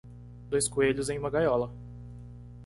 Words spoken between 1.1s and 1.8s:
em uma gaiola.